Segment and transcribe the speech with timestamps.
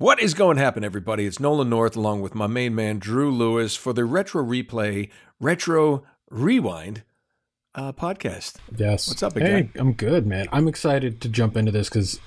[0.00, 1.26] What is going to happen, everybody?
[1.26, 6.04] It's Nolan North along with my main man, Drew Lewis, for the Retro Replay Retro
[6.30, 7.02] Rewind
[7.74, 8.54] uh, podcast.
[8.74, 9.08] Yes.
[9.08, 9.70] What's up, big Hey.
[9.76, 10.46] I'm good, man.
[10.52, 12.18] I'm excited to jump into this because,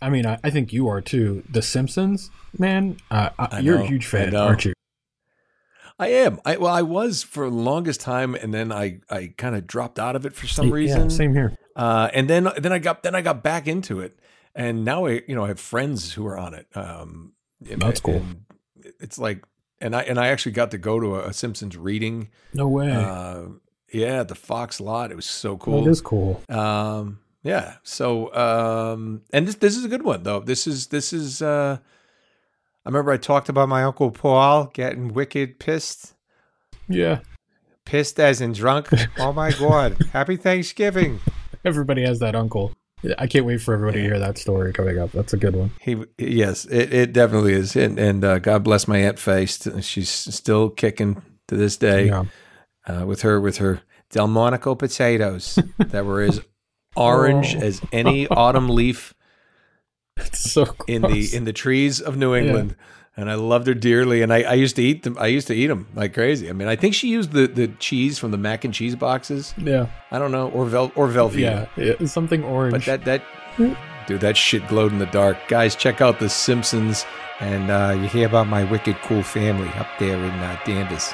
[0.00, 1.44] I mean, I, I think you are too.
[1.48, 2.96] The Simpsons, man.
[3.08, 4.72] Uh, I, I you're know, a huge fan, aren't you?
[6.00, 6.40] I am.
[6.44, 10.00] I well, I was for the longest time, and then I I kind of dropped
[10.00, 11.02] out of it for some reason.
[11.02, 11.56] Yeah, same here.
[11.76, 14.18] Uh, and then then I got then I got back into it,
[14.54, 16.66] and now I you know I have friends who are on it.
[16.74, 18.22] Um, That's I- cool.
[19.00, 19.44] It's like,
[19.80, 22.28] and I and I actually got to go to a, a Simpsons reading.
[22.52, 22.90] No way.
[22.90, 23.44] Uh,
[23.92, 25.10] yeah, the Fox lot.
[25.12, 25.84] It was so cool.
[25.84, 26.42] That is cool.
[26.48, 27.74] Um, yeah.
[27.82, 30.40] So, um, and this this is a good one though.
[30.40, 31.42] This is this is.
[31.42, 31.78] Uh,
[32.84, 36.14] I remember I talked about my uncle Paul getting wicked pissed.
[36.88, 37.20] Yeah.
[37.84, 38.88] Pissed as in drunk.
[39.18, 39.96] Oh my god.
[40.12, 41.20] Happy Thanksgiving.
[41.64, 42.72] Everybody has that uncle.
[43.18, 45.10] I can't wait for everybody to hear that story coming up.
[45.12, 45.72] That's a good one.
[45.80, 49.82] He yes, it, it definitely is, and, and uh, God bless my aunt Faced.
[49.82, 52.24] She's still kicking to this day Yeah.
[52.86, 56.40] uh, with her with her Delmonico potatoes that were as
[56.96, 57.60] orange Oh.
[57.60, 59.14] as any autumn leaf
[60.32, 60.76] so gross.
[60.86, 62.76] in the in the trees of New England.
[63.14, 65.18] And I loved her dearly, and I, I used to eat them.
[65.18, 66.48] I used to eat them like crazy.
[66.48, 69.52] I mean, I think she used the, the cheese from the mac and cheese boxes.
[69.58, 69.86] yeah.
[70.10, 71.68] I don't know, or Vel or Velveeta.
[71.76, 71.94] Yeah.
[72.00, 72.06] yeah.
[72.06, 72.72] Something orange.
[72.72, 73.22] But that that
[74.06, 75.36] dude, that shit glowed in the dark.
[75.48, 77.04] Guys, check out The Simpsons.
[77.40, 81.12] And uh, you hear about my wicked cool family up there in uh, Danvers.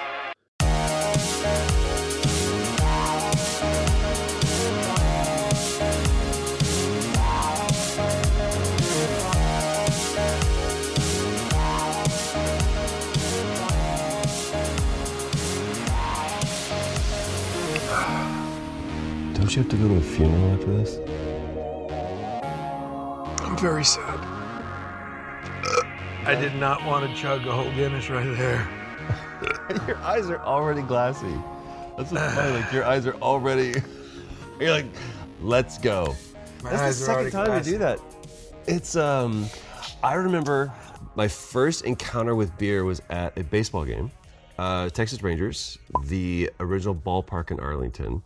[19.59, 20.99] You have to go to a funeral after this?
[23.43, 24.21] I'm very sad.
[26.25, 28.69] I did not want to chug a whole Guinness right there.
[29.89, 31.35] your eyes are already glassy.
[31.97, 32.53] That's what's funny.
[32.53, 33.75] Like your eyes are already.
[34.61, 34.87] You're like,
[35.41, 36.15] let's go.
[36.63, 37.71] That's the second time glassy.
[37.71, 38.01] you do that.
[38.69, 39.49] It's um,
[40.05, 40.73] I remember
[41.17, 44.13] my first encounter with beer was at a baseball game,
[44.59, 48.23] uh, Texas Rangers, the original ballpark in Arlington.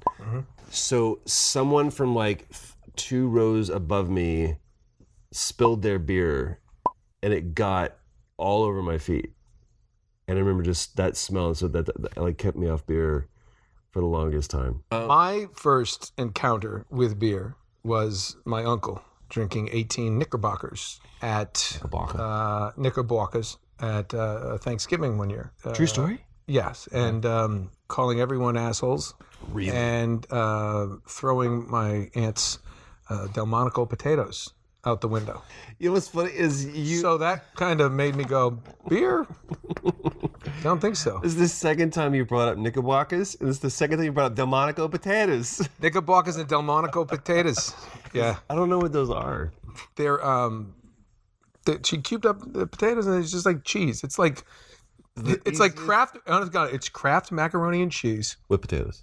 [0.71, 4.57] So someone from like f- two rows above me
[5.31, 6.61] spilled their beer,
[7.23, 7.97] and it got
[8.39, 9.33] all over my feet.
[10.27, 12.87] And I remember just that smell, and so that, that, that, like kept me off
[12.87, 13.29] beer
[13.91, 14.83] for the longest time.
[14.91, 24.15] My first encounter with beer was my uncle drinking 18 Knickerbockers at uh, Knickerbockers at
[24.15, 25.53] uh, Thanksgiving one year.
[25.65, 26.25] Uh, True story.
[26.47, 29.15] Yes, and um, calling everyone assholes,
[29.53, 29.71] Really?
[29.77, 32.59] and uh, throwing my aunt's
[33.11, 34.51] uh, Delmonico potatoes
[34.85, 35.41] out the window.
[35.79, 36.99] You know what's funny is you.
[37.01, 39.27] So that kind of made me go, beer?
[39.85, 39.93] I
[40.65, 41.21] Don't think so.
[41.23, 44.07] this is the second time you brought up Knickerbockers, and this is the second time
[44.07, 45.67] you brought up Delmonico potatoes.
[45.81, 47.75] Knickerbockers and Delmonico potatoes.
[48.15, 48.37] Yeah.
[48.51, 49.53] I don't know what those are.
[49.97, 50.75] they're um
[51.85, 54.03] she cubed up the potatoes and it's just like cheese.
[54.05, 54.45] It's like
[55.17, 58.37] it's like kraft honest god it's kraft macaroni and cheese.
[58.49, 59.03] With potatoes.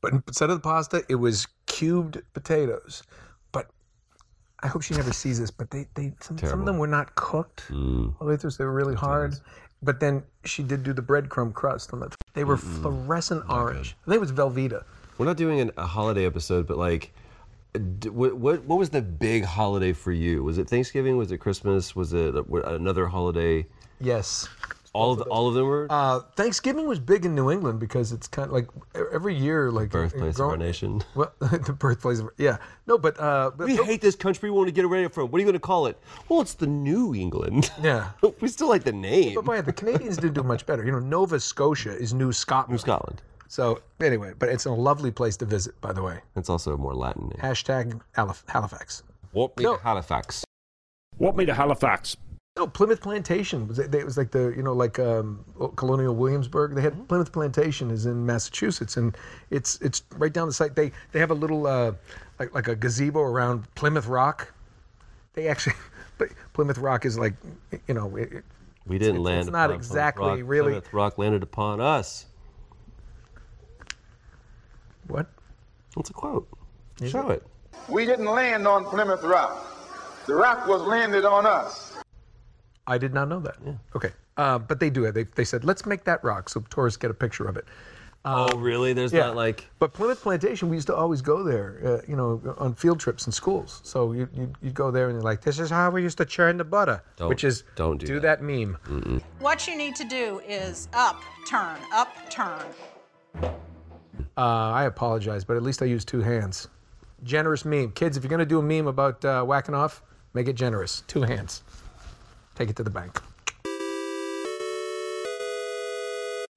[0.00, 3.02] but instead of the pasta it was cubed potatoes.
[3.52, 3.66] But
[4.62, 6.64] i hope she never sees this but they they some, some of Terrible.
[6.66, 7.64] them were not cooked.
[7.70, 8.14] Mm.
[8.20, 9.34] all the way through so they were really hard.
[9.82, 13.96] But then she did do the breadcrumb crust on the they were fluorescent orange.
[14.06, 14.84] i think it was velveeta.
[15.18, 17.14] We're not doing an, a holiday episode, but like,
[17.78, 20.42] what, what what was the big holiday for you?
[20.44, 21.16] Was it Thanksgiving?
[21.16, 21.96] Was it Christmas?
[21.96, 22.34] Was it
[22.66, 23.66] another holiday?
[24.00, 24.48] yes
[24.92, 28.12] All of the, all of them were Uh, Thanksgiving was big in New England because
[28.12, 28.68] it's kind of like
[29.12, 31.02] every year, like birthplace of our nation.
[31.16, 32.58] Well, the birthplace of yeah.
[32.86, 34.50] No, but uh, but We hate this country.
[34.50, 35.30] We want to get away from.
[35.30, 35.98] What are you going to call it?
[36.28, 37.72] Well, it's the New England.
[37.82, 38.10] yeah.
[38.40, 39.34] we still like the name.
[39.34, 40.84] But Brian, the Canadians didn't do much better.
[40.84, 42.72] You know, Nova Scotia is New Scotland.
[42.72, 43.20] New Scotland.
[43.48, 46.20] So anyway, but it's a lovely place to visit, by the way.
[46.36, 47.38] It's also a more Latin name.
[47.40, 49.02] Hashtag Halif- Halifax.
[49.32, 49.76] What No.
[49.76, 50.44] Halifax?
[51.18, 52.16] Want me to Halifax?
[52.56, 55.44] No, Plymouth Plantation was it, it was like the you know like um,
[55.76, 56.74] Colonial Williamsburg.
[56.74, 59.16] They had Plymouth Plantation is in Massachusetts, and
[59.50, 60.76] it's it's right down the site.
[60.76, 61.92] They they have a little uh,
[62.38, 64.52] like like a gazebo around Plymouth Rock.
[65.34, 65.74] They actually,
[66.18, 67.34] but Plymouth Rock is like
[67.88, 68.44] you know it, it-
[68.86, 69.38] We didn't it's- land.
[69.40, 70.50] it's not upon Plymouth exactly Rock.
[70.50, 72.26] really- Plymouth Rock landed upon us.
[75.08, 75.26] What
[75.96, 76.48] That's a quote.
[77.06, 77.42] Show it.
[77.88, 79.66] We didn't land on Plymouth Rock.
[80.26, 81.96] The rock was landed on us.
[82.86, 83.56] I did not know that.
[83.96, 85.12] Okay, uh, but they do it.
[85.12, 87.64] They they said let's make that rock so tourists get a picture of it.
[88.26, 88.92] oh, really?
[88.94, 89.68] There's Yeah, not like.
[89.78, 93.26] But Plymouth Plantation, we used to always go there, uh, you know, on field trips
[93.26, 93.80] in schools.
[93.84, 96.24] So you you you'd go there and you're like, this is how we used to
[96.24, 98.40] churn the butter, Don't- which is don't do do that.
[98.40, 99.20] that, meme.
[99.40, 102.64] What you need to do is up, turn, up, turn.
[104.36, 104.40] Uh,
[104.72, 106.68] I apologize, but at least I use two hands.
[107.22, 108.16] Generous meme, kids.
[108.16, 110.02] If you're gonna do a meme about uh, whacking off,
[110.34, 111.02] make it generous.
[111.06, 111.62] Two hands.
[112.54, 113.20] Take it to the bank.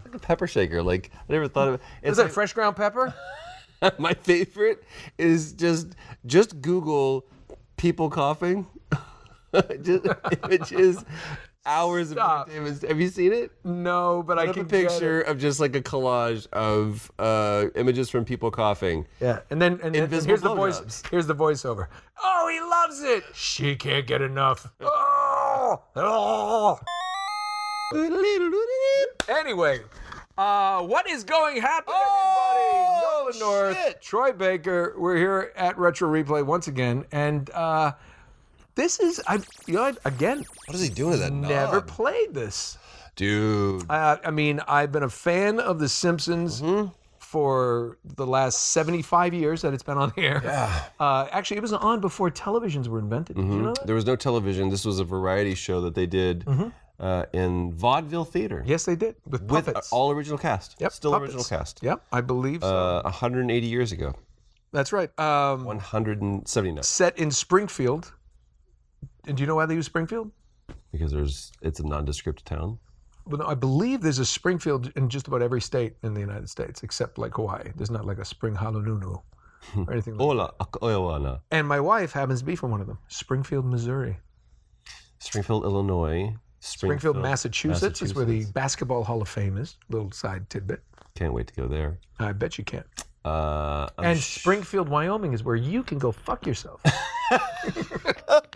[0.05, 0.81] Like a pepper shaker.
[0.81, 1.81] Like I never thought of it.
[2.01, 3.13] Is It's that like- fresh ground pepper?
[3.99, 4.83] my favorite
[5.17, 5.89] is just
[6.25, 7.25] just Google
[7.77, 8.65] people coughing.
[9.81, 10.05] just
[10.43, 11.05] images,
[11.67, 12.47] hours of Stop.
[12.49, 12.81] entertainment.
[12.83, 13.51] Have you seen it?
[13.63, 17.65] No, but I Put up can a picture of just like a collage of uh,
[17.75, 19.05] images from people coughing.
[19.19, 20.79] Yeah, and then and, and here's the voice.
[20.79, 21.09] blowjobs.
[21.11, 21.87] Here's the voiceover.
[22.23, 23.23] Oh, he loves it.
[23.35, 24.71] She can't get enough.
[24.81, 26.79] Oh, oh.
[29.29, 29.81] Anyway,
[30.37, 33.39] uh, what is going happen, Oh, everybody?
[33.39, 34.01] Nolan North, shit.
[34.01, 34.93] Troy Baker.
[34.97, 37.91] We're here at Retro Replay once again, and uh,
[38.77, 39.39] this is I.
[39.65, 39.97] You know, what?
[40.05, 41.87] again, What is he doing to that never knob?
[41.87, 42.77] played this.
[43.17, 43.83] Dude.
[43.89, 46.89] Uh, I mean, I've been a fan of The Simpsons Mm-hmm.
[47.19, 50.41] for the last 75 years that it's been on the air.
[50.43, 50.83] Yeah.
[50.99, 53.35] Uh, actually, it was on before televisions were invented.
[53.35, 53.85] Did you know that?
[53.85, 54.69] There was no television.
[54.69, 56.45] This was a variety show that they did
[56.99, 58.63] uh, in vaudeville theater.
[58.65, 59.91] Yes, they did with With puppets.
[59.91, 60.75] all original cast.
[60.79, 61.33] Yep, Still puppets.
[61.33, 61.79] original cast.
[61.83, 62.67] Yep, I believe so.
[62.75, 64.13] Uh, 180 years ago.
[64.71, 65.09] That's right.
[65.19, 66.83] Um, 179.
[66.83, 68.13] set in Springfield.
[69.27, 70.31] And do you know why they use Springfield?
[70.91, 72.79] Because there's it's a nondescript town.
[73.25, 76.49] Well, no, I believe there's a Springfield in just about every state in the United
[76.49, 77.71] States, except like Hawaii.
[77.75, 79.21] There's not like a Spring Halonunu
[79.85, 80.23] or anything like that.
[80.23, 81.41] Ola Oiwana.
[81.51, 84.17] And my wife happens to be from one of them, Springfield, Missouri.
[85.19, 86.33] Springfield, Illinois.
[86.59, 89.75] Springfield, Massachusetts, is where the Basketball Hall of Fame is.
[89.89, 90.81] Little side tidbit.
[91.15, 91.99] Can't wait to go there.
[92.19, 92.83] I bet you can.
[93.25, 96.81] Uh, And sh- Springfield, Wyoming is where you can go fuck yourself.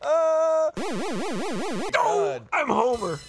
[0.03, 0.71] oh,
[2.53, 3.19] I'm Homer.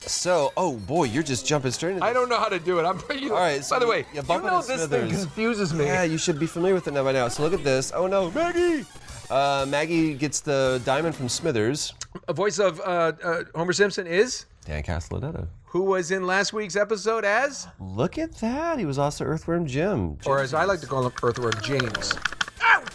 [0.00, 2.84] so, oh boy, you're just jumping straight into I don't know how to do it.
[2.84, 3.30] I'm pretty.
[3.30, 5.84] All right, so by the way, you you, know this thing confuses me.
[5.84, 7.28] Yeah, you should be familiar with it now by now.
[7.28, 7.92] So look at this.
[7.94, 8.84] Oh no, Maggie!
[9.30, 11.92] Uh, Maggie gets the diamond from Smithers.
[12.26, 15.48] A voice of uh, uh, Homer Simpson is Dan Castellaneta.
[15.64, 18.78] who was in last week's episode as, Look at that.
[18.78, 20.18] He was also Earthworm Jim.
[20.26, 22.12] or as I like to call him, Earthworm James.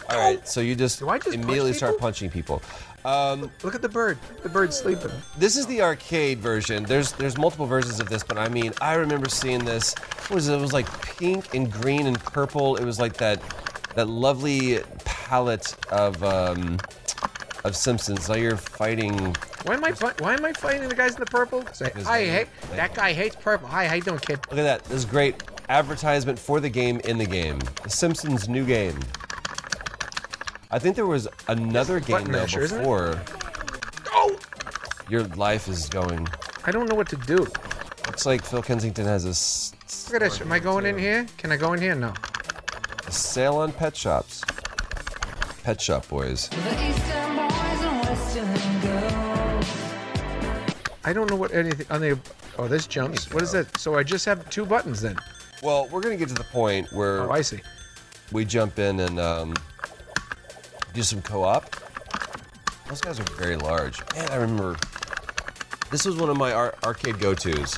[0.08, 2.62] All right, so you just, just punch immediately start punching people.
[3.04, 4.18] Um, Look at the bird.
[4.44, 5.10] The bird's sleeping.
[5.36, 6.84] this is the arcade version.
[6.84, 9.94] There's there's multiple versions of this, but I mean, I remember seeing this.
[10.28, 10.54] What was it?
[10.54, 12.76] It was like pink and green and purple.
[12.76, 13.42] It was like that
[13.96, 16.78] that lovely palette of um,
[17.64, 18.28] of Simpsons.
[18.28, 19.34] Now you're fighting.
[19.64, 19.92] Why am I?
[19.92, 21.64] Fi- why am I fighting the guys in the purple?
[21.72, 23.12] Say, I hate that guy.
[23.12, 23.68] Hates purple.
[23.68, 24.40] Hi, how you doing, kid?
[24.50, 24.84] Look at that.
[24.84, 27.58] This is great advertisement for the game in the game.
[27.82, 28.98] The Simpsons new game.
[30.70, 33.20] I think there was another game though masher, before.
[34.12, 34.36] Oh,
[35.08, 36.26] Your life is going.
[36.66, 37.38] I don't know what to do.
[38.06, 39.72] Looks like Phil Kensington has a, s-
[40.12, 40.40] Look at this.
[40.40, 41.26] Am I going in here?
[41.38, 41.94] Can I go in here?
[41.94, 42.12] No.
[43.06, 44.42] a sale on pet shops.
[45.62, 46.50] Pet shop boys.
[51.04, 52.18] I don't know what anything on the.
[52.58, 53.32] Oh, this jumps.
[53.32, 53.78] What is that?
[53.78, 55.16] So I just have two buttons then.
[55.62, 57.60] Well, we're gonna get to the point where Oh, I see.
[58.32, 59.54] we jump in and um,
[60.92, 61.74] do some co-op.
[62.88, 64.00] Those guys are very large.
[64.14, 64.76] Man, I remember.
[65.90, 67.76] This was one of my ar- arcade go-tos.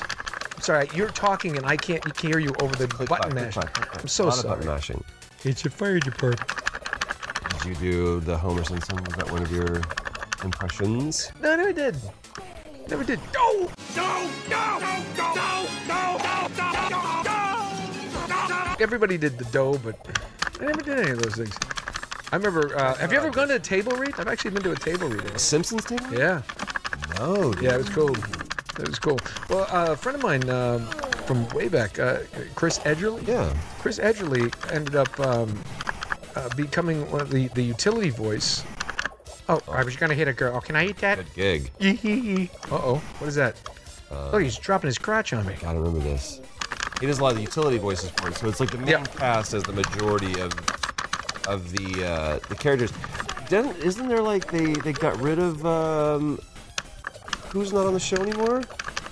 [0.59, 3.53] Sorry, you're talking and I can't hear you over the Click button clack, mash.
[3.53, 4.01] click clack, click clack.
[4.01, 4.55] I'm so a lot of sorry.
[4.55, 5.03] button mashing.
[5.43, 6.51] It's a fire department.
[7.51, 8.97] Did you do the Homer Simpson?
[9.03, 9.81] Was that one of your
[10.43, 11.31] impressions?
[11.41, 11.95] No, no, I did.
[12.89, 13.19] Never did.
[13.33, 13.69] No!
[13.95, 14.29] No!
[14.49, 14.79] No!
[14.79, 14.99] No!
[15.15, 15.67] No!
[15.87, 16.17] No!
[16.17, 16.17] No!
[16.55, 17.23] No!
[17.23, 18.27] No!
[18.27, 18.75] No!
[18.79, 20.07] Everybody did the dough, but
[20.61, 21.57] I never did any of those things.
[22.31, 22.77] I remember.
[22.77, 24.13] Uh, have you ever gone to a table read?
[24.17, 25.25] I've actually been to a table read.
[25.25, 26.13] A Simpsons table?
[26.13, 26.41] Yeah.
[27.17, 27.53] No.
[27.53, 27.63] Dude.
[27.63, 28.15] Yeah, it was cool.
[28.15, 29.17] It was cool.
[29.49, 30.87] Well, uh, a friend of mine um,
[31.25, 32.19] from way back, uh,
[32.55, 33.27] Chris Edgerly.
[33.27, 33.53] Yeah.
[33.79, 35.61] Chris Edgerly ended up um,
[36.35, 38.63] uh, becoming one of the, the utility voice
[39.49, 40.55] Oh, I was gonna hit a girl.
[40.55, 41.19] Oh, can I eat that?
[41.35, 42.49] Good gig.
[42.71, 42.95] uh oh.
[43.19, 43.55] What is that?
[44.11, 45.53] oh, he's dropping his crotch on me.
[45.53, 46.41] I gotta remember this.
[46.99, 48.87] He does a lot of the utility voices for it, so it's like the main
[48.89, 49.03] Yeah.
[49.05, 50.51] cast as the majority of
[51.47, 52.91] of the uh, the characters.
[53.49, 56.39] Then isn't there like they they got rid of um,
[57.49, 58.61] who's not on the show anymore?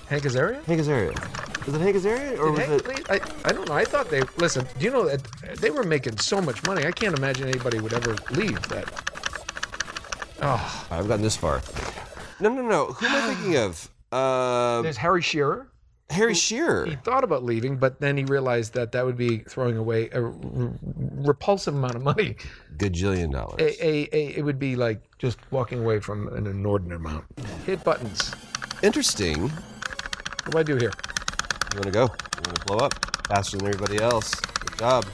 [0.08, 0.64] Hank Azaria?
[0.66, 1.66] Hank Azaria.
[1.66, 3.10] Was it Hank Azaria or was Did Hank it?
[3.10, 3.74] I, I don't know.
[3.76, 4.68] I thought they listen.
[4.78, 5.24] Do you know that
[5.58, 6.86] they were making so much money?
[6.86, 9.05] I can't imagine anybody would ever leave that.
[10.42, 11.62] Oh, I've gotten this far.
[12.40, 12.86] No, no, no.
[12.88, 13.90] Who am I thinking of?
[14.12, 15.72] Uh, there's Harry Shearer.
[16.12, 16.86] Harry Shearer.
[16.86, 20.22] He thought about leaving, but then he realized that that would be throwing away a
[20.22, 22.36] repulsive amount of money.
[22.78, 23.60] Gajillion dollars.
[23.60, 27.26] A, a, a, it would be like just walking away from an inordinate amount.
[27.66, 28.32] Hit buttons.
[28.84, 29.50] Interesting.
[29.50, 30.92] What do I do here?
[31.74, 32.04] You want to go?
[32.04, 32.94] You want to blow up
[33.28, 34.34] faster than everybody else?
[34.36, 35.06] Good job.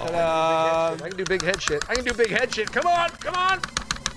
[0.00, 1.04] Ta-da!
[1.04, 1.84] I can do big head shit.
[1.88, 2.70] I can do big head shit.
[2.72, 3.60] Come on, come on.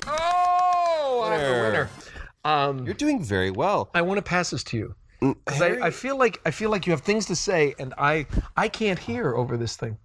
[0.08, 1.90] Oh, I'm the Winner.
[2.46, 3.90] Um, You're doing very well.
[3.94, 4.96] I want to pass this to you.
[5.22, 7.76] Mm, 'Cause Harry- I, I feel like I feel like you have things to say,
[7.80, 8.26] and I
[8.58, 9.98] I can't hear over this thing.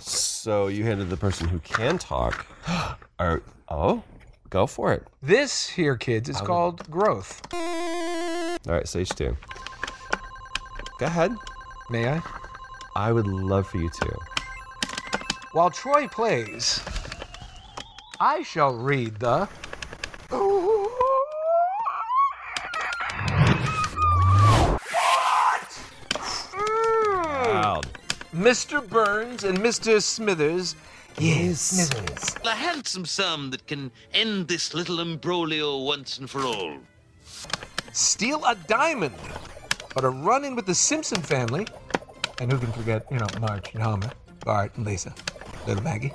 [0.00, 2.46] So you handed the person who can talk.
[3.20, 4.02] Or oh,
[4.50, 5.06] go for it.
[5.22, 7.40] This here, kids, is called growth.
[7.54, 9.36] All right, stage two.
[10.98, 11.32] Go ahead.
[11.88, 12.20] May I?
[12.96, 14.18] I would love for you to.
[15.52, 16.80] While Troy plays,
[18.18, 19.46] I shall read the.
[27.44, 27.86] Loud.
[28.34, 28.88] Mr.
[28.88, 30.00] Burns and Mr.
[30.00, 30.74] Smithers.
[31.18, 32.34] Yes, Smithers.
[32.46, 36.78] A handsome sum that can end this little imbroglio once and for all.
[37.92, 39.16] Steal a diamond,
[39.94, 41.66] but a run in with the Simpson family.
[42.40, 44.10] And who can forget, you know, Marge and Homer,
[44.46, 45.14] Bart and Lisa,
[45.66, 46.12] little Maggie.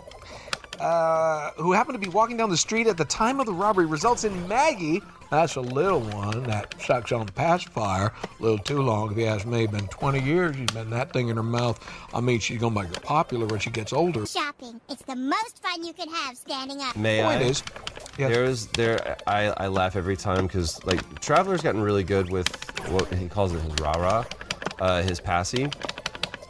[0.79, 3.87] Uh, who happened to be walking down the street at the time of the robbery
[3.87, 8.81] results in Maggie, that's a little one that sucks on the pacifier a little too
[8.81, 9.67] long, if you ask me.
[9.67, 11.83] Been 20 years she's been that thing in her mouth.
[12.13, 14.25] I mean, she's gonna make her popular when she gets older.
[14.25, 14.79] Shopping.
[14.89, 16.95] It's the most fun you can have standing up.
[16.95, 17.45] May Point I?
[17.45, 17.63] is,
[18.17, 18.31] yes.
[18.31, 19.17] There's there.
[19.27, 22.47] I, I laugh every time because like Traveler's gotten really good with
[22.89, 24.25] what he calls it his rah rah,
[24.79, 25.69] uh, his passy,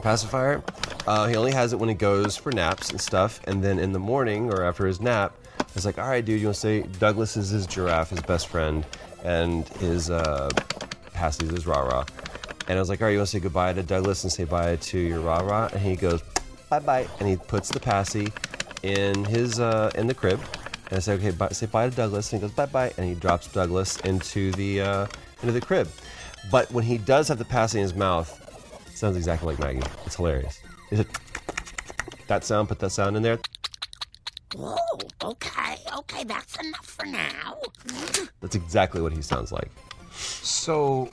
[0.07, 0.63] pacifier.
[1.05, 3.91] Uh, he only has it when he goes for naps and stuff, and then in
[3.91, 5.35] the morning or after his nap,
[5.75, 8.47] it's like, all right, dude, you want to say Douglas is his giraffe, his best
[8.47, 8.85] friend,
[9.25, 10.49] and his uh,
[11.11, 12.05] passy is his rah rah.
[12.69, 14.45] And I was like, all right, you want to say goodbye to Douglas and say
[14.45, 16.21] bye to your rah rah, and he goes,
[16.69, 18.31] bye bye, and he puts the passy
[18.83, 20.39] in his uh, in the crib.
[20.89, 23.05] And I say, okay, bye, say bye to Douglas, and he goes bye bye, and
[23.05, 25.07] he drops Douglas into the uh,
[25.41, 25.89] into the crib.
[26.49, 28.46] But when he does have the passy in his mouth,
[28.97, 29.87] sounds exactly like Maggie.
[30.05, 30.61] It's hilarious.
[30.91, 31.07] Is it
[32.27, 32.67] that sound?
[32.69, 33.39] Put that sound in there.
[34.55, 34.75] Whoa,
[35.23, 37.57] okay, okay, that's enough for now.
[38.41, 39.69] That's exactly what he sounds like.
[40.11, 41.09] So,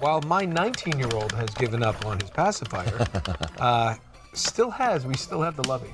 [0.00, 3.06] while my 19 year old has given up on his pacifier,
[3.58, 3.94] uh,
[4.34, 5.92] still has, we still have the lovey.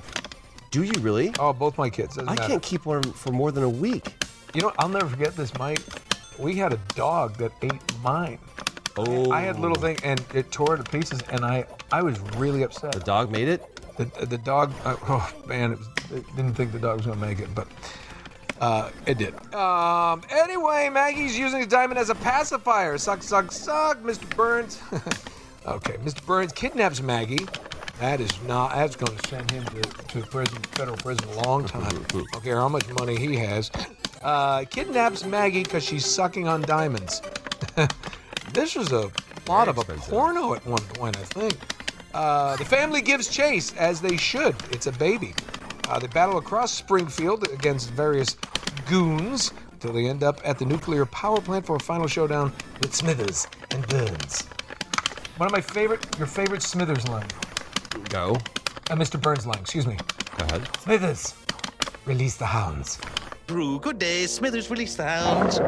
[0.69, 1.33] Do you really?
[1.39, 2.15] Oh, both my kids.
[2.15, 2.47] doesn't I matter.
[2.47, 4.13] can't keep one for more than a week.
[4.53, 5.81] You know, I'll never forget this, Mike.
[6.37, 8.37] We had a dog that ate mine.
[8.97, 12.63] Oh, I had little thing, and it tore to pieces, and I, I was really
[12.63, 12.93] upset.
[12.93, 13.63] The dog made it.
[13.97, 17.19] The, the dog, uh, oh man, it was, I didn't think the dog was gonna
[17.19, 17.67] make it, but
[18.61, 19.33] uh, it did.
[19.53, 22.97] Um, anyway, Maggie's using his diamond as a pacifier.
[22.97, 24.35] Suck, suck, suck, Mr.
[24.35, 24.79] Burns.
[25.65, 26.25] okay, Mr.
[26.25, 27.47] Burns kidnaps Maggie.
[27.99, 28.75] That is not.
[28.75, 32.03] That's going to send him to, to prison, federal prison, a long time.
[32.07, 33.71] Don't how much money he has.
[34.21, 37.21] Uh, kidnaps Maggie because she's sucking on diamonds.
[38.53, 39.09] this was a
[39.45, 41.57] plot of a porno at one point, I think.
[42.13, 44.55] Uh, the family gives chase, as they should.
[44.71, 45.33] It's a baby.
[45.87, 48.37] Uh, they battle across Springfield against various
[48.87, 52.93] goons until they end up at the nuclear power plant for a final showdown with
[52.93, 54.43] Smithers and Burns.
[55.37, 57.27] One of my favorite, your favorite Smithers line.
[58.09, 58.35] Go.
[58.89, 59.19] Uh, Mr.
[59.19, 59.97] Burns line, excuse me.
[60.37, 60.67] Go ahead.
[60.81, 61.33] Smithers,
[62.05, 62.99] release the hounds.
[63.47, 64.27] Brew, good day.
[64.27, 65.59] Smithers release the hounds.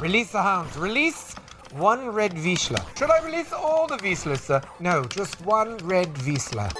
[0.00, 0.76] Release the hounds.
[0.76, 1.34] Release
[1.72, 2.82] one red Wiesler.
[2.98, 4.60] Should I release all the Wieslers, sir?
[4.80, 6.72] No, just one red Wiesler.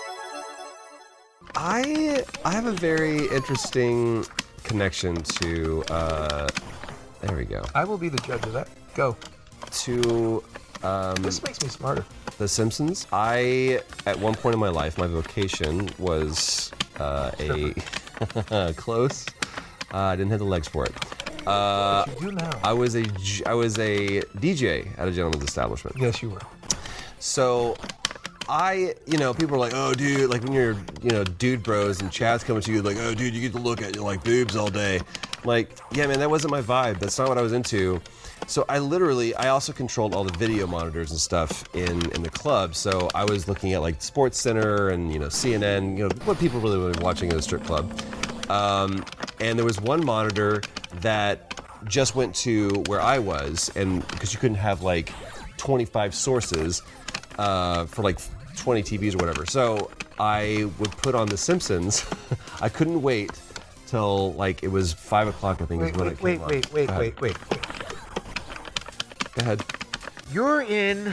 [1.55, 4.25] I I have a very interesting
[4.65, 5.85] connection to.
[5.91, 6.49] Uh,
[7.21, 7.65] there we go.
[7.75, 8.69] I will be the judge of that.
[8.95, 9.17] Go.
[9.71, 10.43] To
[10.85, 12.05] Um, This makes me smarter.
[12.39, 13.07] The Simpsons.
[13.13, 17.75] I, at one point in my life, my vocation was uh, a
[18.77, 19.27] close.
[19.93, 20.95] Uh, I didn't have the legs for it.
[21.49, 22.51] Uh, you do now?
[22.63, 23.05] I was a
[23.47, 25.97] I was a DJ at a gentleman's establishment.
[25.99, 26.41] Yes, you were.
[27.19, 27.77] So
[28.49, 32.01] I, you know, people are like, oh, dude, like when you're, you know, dude bros
[32.01, 34.25] and Chad's coming to you, like, oh, dude, you get to look at you like
[34.25, 35.01] boobs all day.
[35.45, 36.99] Like, yeah, man, that wasn't my vibe.
[36.99, 38.01] That's not what I was into.
[38.47, 42.31] So I literally, I also controlled all the video monitors and stuff in in the
[42.31, 42.75] club.
[42.75, 46.39] So I was looking at like Sports Center and you know CNN, you know, what
[46.39, 47.93] people really were watching in a strip club.
[48.51, 49.05] Um,
[49.41, 50.63] and there was one monitor
[51.01, 51.55] that
[51.87, 55.13] just went to where I was, and because you couldn't have like
[55.59, 56.83] 25 sources
[57.39, 58.19] uh, for like
[58.57, 59.47] 20 TVs or whatever.
[59.47, 62.05] So I would put on The Simpsons.
[62.61, 63.31] I couldn't wait
[63.87, 65.63] till like it was five o'clock.
[65.63, 66.49] I think Wait, is when wait, it wait, came on.
[66.49, 67.37] wait, wait, wait, wait, wait.
[69.35, 69.65] Go ahead.
[70.33, 71.07] You're in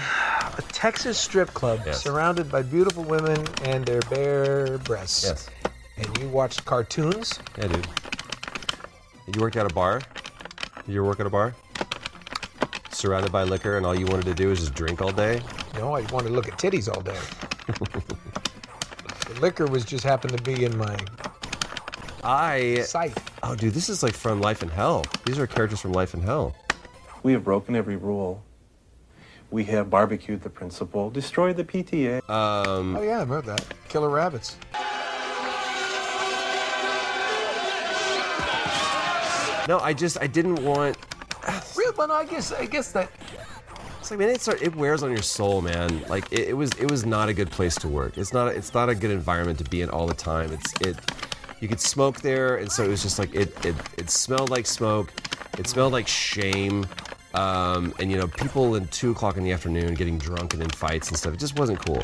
[0.57, 2.01] a Texas strip club Yes.
[2.03, 5.23] surrounded by beautiful women and their bare breasts.
[5.25, 5.49] Yes.
[5.97, 7.39] And you watch cartoons?
[7.57, 7.87] Yeah, dude.
[9.33, 10.01] You worked at a bar?
[10.85, 11.55] Did you work at a bar?
[12.91, 15.41] Surrounded by liquor, and all you wanted to do was just drink all day?
[15.75, 17.17] No, I wanted to look at titties all day.
[19.33, 20.97] the liquor was just happened to be in my
[22.23, 22.81] I.
[22.85, 23.17] sight.
[23.43, 25.05] Oh, dude, this is like from Life in Hell.
[25.25, 26.55] These are characters from Life in Hell.
[27.23, 28.43] We have broken every rule.
[29.51, 32.27] We have barbecued the principal, destroyed the PTA.
[32.29, 33.65] Um, Oh yeah, I remember that.
[33.89, 34.57] Killer rabbits.
[39.67, 40.97] No, I just I didn't want.
[41.75, 43.09] Real, but I guess I guess that
[43.99, 46.03] It's like man, it start, it wears on your soul, man.
[46.07, 48.17] Like it, it was it was not a good place to work.
[48.17, 50.51] It's not it's not a good environment to be in all the time.
[50.51, 50.97] It's it.
[51.61, 54.65] You could smoke there, and so it was just like it it, it smelled like
[54.65, 55.11] smoke.
[55.57, 56.85] It smelled like shame.
[57.33, 60.69] Um, and you know, people in two o'clock in the afternoon getting drunk and in
[60.69, 61.33] fights and stuff.
[61.33, 62.01] It just wasn't cool.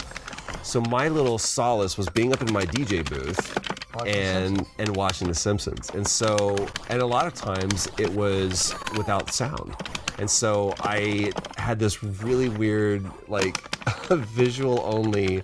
[0.64, 3.71] So my little solace was being up in my DJ booth
[4.08, 5.90] And and watching The Simpsons.
[5.92, 9.76] And so, and a lot of times it was without sound.
[10.18, 13.58] And so I had this really weird, like,
[14.10, 15.42] visual only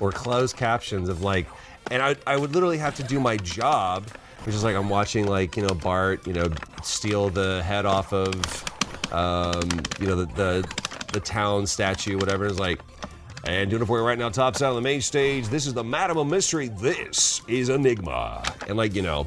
[0.00, 1.46] or closed captions of like,
[1.90, 4.08] and I, I would literally have to do my job,
[4.44, 6.50] which is like I'm watching like you know Bart, you know,
[6.82, 8.34] steal the head off of,
[9.12, 9.68] um,
[10.00, 10.74] you know, the the,
[11.12, 12.46] the town statue, whatever.
[12.46, 12.80] It's like,
[13.44, 15.48] and doing it for you right now, tops out on the main stage.
[15.48, 16.68] This is the Madam of Mystery.
[16.68, 19.26] This is Enigma, and like you know,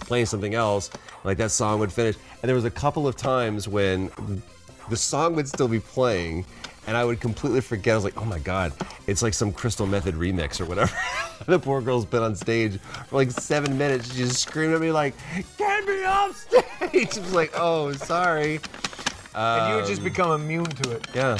[0.00, 0.90] playing something else,
[1.24, 2.16] like that song would finish.
[2.42, 4.10] And there was a couple of times when
[4.90, 6.44] the song would still be playing,
[6.86, 7.92] and I would completely forget.
[7.92, 8.72] I was like, oh my god,
[9.06, 10.96] it's like some Crystal Method remix or whatever.
[11.46, 12.78] the poor girl's been on stage
[13.08, 15.14] for like seven minutes, She just screamed at me like,
[15.58, 16.64] get me off stage.
[17.16, 18.60] I was like, oh, sorry.
[19.34, 21.06] and you would just Um, become immune to it.
[21.14, 21.38] Yeah,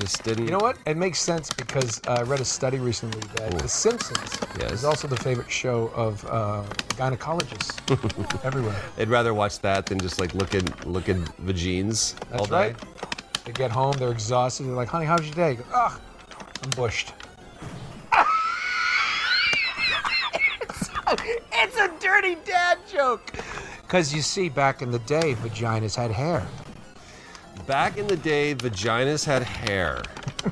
[0.00, 0.46] just didn't.
[0.46, 0.78] You know what?
[0.86, 4.72] It makes sense because uh, I read a study recently that The Simpsons Yes.
[4.72, 6.64] is also the favorite show of uh,
[6.96, 7.78] gynecologists
[8.44, 8.74] everywhere.
[8.96, 12.54] They'd rather watch that than just like look at look at vagines all That's day.
[12.56, 12.76] right.
[13.44, 14.64] They get home, they're exhausted.
[14.66, 16.00] They're like, "Honey, how's your day?" Ugh,
[16.62, 17.14] I'm bushed.
[21.52, 23.32] it's a dirty dad joke.
[23.82, 26.46] Because you see, back in the day, vaginas had hair.
[27.70, 30.02] Back in the day, vaginas had hair.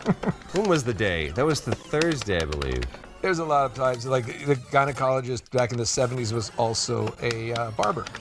[0.52, 1.31] when was the day?
[1.31, 2.85] That was the Thursday, I believe.
[3.22, 7.52] There's a lot of times, like the gynecologist back in the 70s was also a
[7.54, 8.04] uh, barber.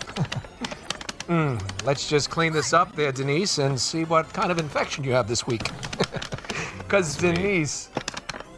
[1.27, 5.11] Mm, let's just clean this up there, Denise, and see what kind of infection you
[5.11, 5.69] have this week.
[6.77, 7.89] Because Denise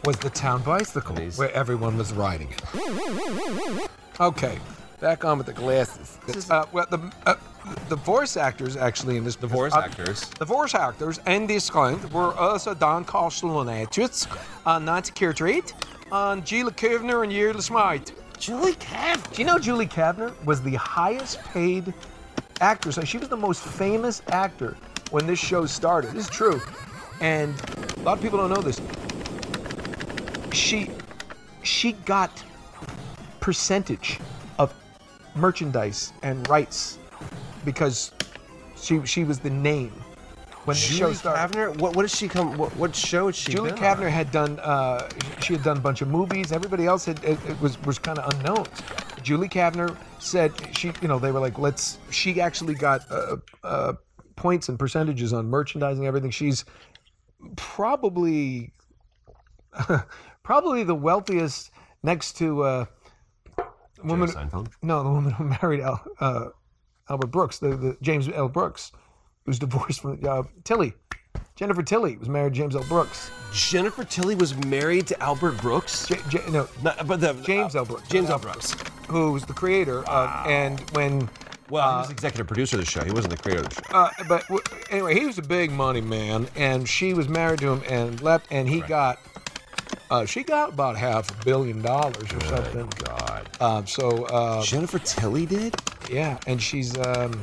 [0.06, 3.90] was the town bicycle where everyone was riding it.
[4.20, 4.60] Okay,
[5.02, 6.20] back on with the glasses.
[6.52, 7.34] Uh, well, the uh,
[7.88, 12.02] the voice actors actually in this the voice actors the voice actors in this kind
[12.12, 14.28] were also Dan Castellaneta,
[14.66, 15.74] uh, Nancy Cartwright,
[16.12, 18.12] and Julie Kavner and Yeardley Smith.
[18.38, 19.34] Julie Kavner.
[19.34, 21.94] Do you know Julie Kavner was the highest paid
[22.62, 22.98] actress?
[23.06, 24.78] She was the most famous actor
[25.12, 26.12] when this show started.
[26.12, 26.62] This is true,
[27.20, 27.54] and
[27.98, 28.80] a lot of people don't know this.
[30.54, 30.90] She
[31.64, 32.44] she got
[33.40, 34.20] percentage
[34.58, 34.74] of
[35.36, 36.99] merchandise and rights
[37.72, 38.12] because
[38.76, 39.92] she she was the name
[40.66, 41.56] when the show Julie started.
[41.56, 41.78] Kavner?
[41.78, 42.58] What, what did she come?
[42.58, 44.12] What, what show did she Julie been Kavner on?
[44.12, 45.10] had done uh,
[45.42, 46.52] she had done a bunch of movies.
[46.52, 48.66] Everybody else had it, it was was kind of unknown.
[49.22, 53.94] Julie Kavner said she you know they were like let's she actually got uh, uh,
[54.36, 56.32] points and percentages on merchandising everything.
[56.32, 56.66] She's
[57.56, 58.74] probably
[60.44, 61.72] probably the wealthiest
[62.04, 62.86] next to uh,
[64.04, 64.30] woman.
[64.30, 64.70] Seinfeld?
[64.82, 66.46] No, the woman who married Al, uh,
[67.10, 68.48] Albert Brooks, the, the James L.
[68.50, 68.92] Brooks,
[69.46, 70.94] who's divorced from uh, Tilly.
[71.56, 72.84] Jennifer Tilly was married to James L.
[72.84, 73.32] Brooks.
[73.54, 76.08] Jennifer Tilly was married to Albert Brooks.
[76.08, 77.84] J- J- no, Not- but the James L.
[77.86, 78.08] Brooks.
[78.08, 78.40] James L.
[78.40, 78.76] Brooks.
[79.10, 81.28] who was the creator of, and when
[81.70, 83.04] Well, he was the executive producer of the show.
[83.04, 83.82] He wasn't the creator of the show.
[83.98, 87.74] Uh, but w- anyway, he was a big money man, and she was married to
[87.74, 89.20] him and left, and he got,
[90.12, 92.88] uh, she got about half a billion dollars or something.
[93.02, 93.50] Oh god.
[93.62, 95.76] Um, so uh, Jennifer Tilly did?
[96.10, 97.42] Yeah, and she's um,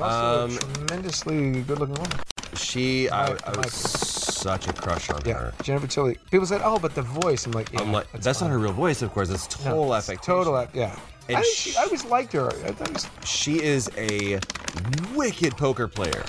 [0.00, 2.12] also Um, a tremendously good-looking woman.
[2.54, 5.54] She, I, Might- I was such a crush on Yeah, her.
[5.62, 6.18] Jennifer Tilly.
[6.30, 8.72] People said, "Oh, but the voice." I'm like, yeah, I'm like, that's, not her real
[8.72, 9.30] voice, of course.
[9.30, 10.34] It's total affectation.
[10.34, 10.94] Total, aff- yeah.
[11.28, 12.50] And I, she- I always liked her.
[12.52, 14.38] I was- She is a
[15.14, 16.24] wicked poker player.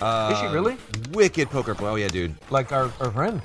[0.00, 0.76] Is she Um, really?
[1.10, 1.90] Wicked poker player.
[1.92, 2.34] Oh, yeah, dude.
[2.50, 3.42] like our, our friend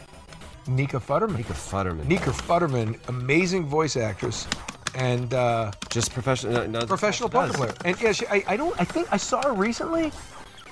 [0.67, 1.37] Nika Futterman.
[1.37, 2.05] Nika Futterman.
[2.05, 4.47] Nika Futterman, amazing voice actress,
[4.95, 6.53] and uh, Just professional.
[6.53, 7.73] No, no, professional poker player.
[7.85, 8.79] And yeah, she, I, I don't.
[8.79, 10.11] I think I saw her recently,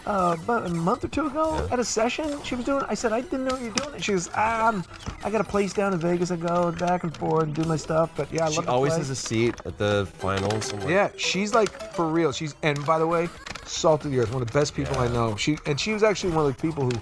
[0.06, 2.84] uh, about a month or two ago at a session she was doing.
[2.88, 4.04] I said I didn't know you were doing it.
[4.04, 4.84] She goes, um,
[5.24, 6.32] I got a place down in Vegas.
[6.32, 8.12] I go back and forth and do my stuff.
[8.16, 9.00] But yeah, I She always play.
[9.00, 10.74] has a seat at the finals.
[10.74, 12.32] I'm Yeah, she's like for real.
[12.32, 13.30] She's and by the way,
[13.66, 15.36] salt of the earth, one of the best people I know.
[15.36, 17.00] She and she was actually one of the people who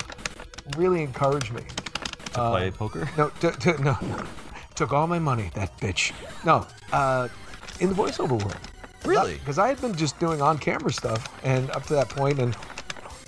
[0.77, 1.63] really encouraged me.
[2.33, 3.09] To play poker?
[3.17, 3.97] No, to, to, no,
[4.75, 5.49] took all my money.
[5.55, 6.13] That bitch.
[6.45, 7.27] No, uh,
[7.79, 8.57] in the voiceover world.
[9.05, 9.35] Really?
[9.35, 12.55] Because I had been just doing on-camera stuff, and up to that point, and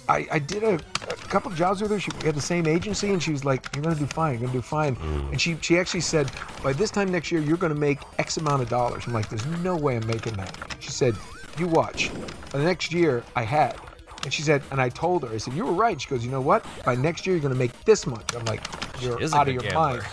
[0.10, 2.00] I, I did a, a couple jobs with her.
[2.00, 4.34] She we had the same agency, and she was like, "You're gonna do fine.
[4.34, 5.32] You're gonna do fine." Mm.
[5.32, 6.30] And she she actually said,
[6.62, 9.46] "By this time next year, you're gonna make X amount of dollars." I'm like, "There's
[9.64, 11.16] no way I'm making that." She said,
[11.58, 12.12] "You watch."
[12.52, 13.78] By the next year, I had.
[14.24, 16.00] And she said, and I told her, I said, you were right.
[16.00, 16.64] She goes, you know what?
[16.86, 18.36] By next year, you're going to make this much.
[18.36, 18.62] I'm like,
[19.00, 19.82] you're out of your gambler.
[19.82, 20.04] mind.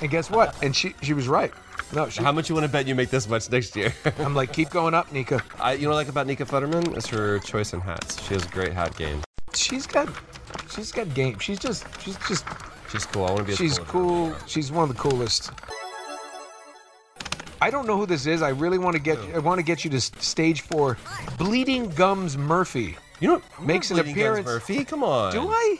[0.00, 0.56] And guess what?
[0.62, 1.52] And she she was right.
[1.92, 3.94] No, she, How much you want to bet you make this much next year?
[4.18, 5.42] I'm like, keep going up, Nika.
[5.58, 6.96] I, you know what I like about Nika Futterman?
[6.96, 8.22] Is her choice in hats.
[8.24, 9.22] She has a great hat game.
[9.54, 10.08] She's got,
[10.70, 11.38] she's got game.
[11.38, 12.44] She's just, she's just,
[12.90, 13.24] She's cool.
[13.26, 13.54] I want to be.
[13.54, 14.30] she's cool.
[14.30, 14.36] cool.
[14.46, 15.50] She's one of the coolest.
[17.60, 18.40] I don't know who this is.
[18.40, 20.96] I really want to get, I want to get you to stage four.
[21.36, 22.96] Bleeding Gums Murphy.
[23.20, 24.46] You know, makes an appearance.
[24.46, 25.32] Murphy, come on.
[25.32, 25.78] Do I?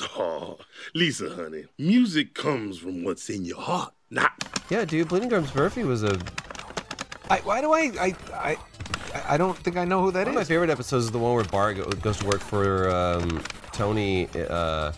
[0.00, 0.58] Oh,
[0.94, 4.32] Lisa, honey, music comes from what's in your heart, not.
[4.70, 5.08] Yeah, dude.
[5.08, 6.18] Bleeding Gums Murphy was a.
[7.28, 8.56] I, why do I, I, I,
[9.28, 11.34] I don't think I know who that One of my favorite episodes is the one
[11.34, 14.92] where Bart go- goes to work for um, Tony, uh,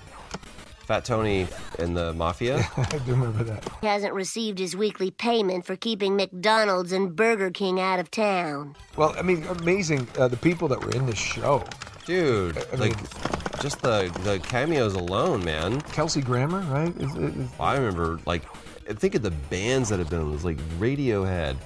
[0.86, 1.48] Fat Tony
[1.80, 2.66] in the Mafia.
[2.76, 3.68] I do remember that.
[3.80, 8.76] He hasn't received his weekly payment for keeping McDonald's and Burger King out of town.
[8.96, 11.64] Well, I mean, amazing uh, the people that were in this show.
[12.06, 12.96] Dude, I like,
[13.60, 15.80] just the the cameos alone, man.
[15.80, 16.94] Kelsey Grammer, right?
[17.00, 18.42] Is, is, I remember, like,
[18.86, 21.56] think of the bands that have been on this, like Radiohead,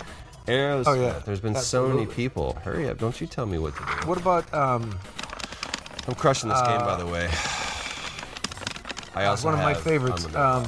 [0.47, 0.85] Aerosmith.
[0.87, 1.19] Oh, yeah.
[1.25, 2.55] There's been so many people.
[2.63, 2.99] Hurry up!
[2.99, 4.09] Don't you tell me what to do.
[4.09, 4.97] what about um,
[6.07, 7.29] I'm crushing this game, by Uh, the way.
[9.15, 10.25] I also one of my favorites?
[10.37, 10.65] Um,